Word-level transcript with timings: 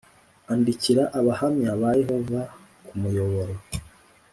Andikira 0.51 1.03
abahamya 1.19 1.71
ba 1.81 1.89
yehova 1.99 2.41
ku 2.85 2.93
muyoboro 3.01 3.55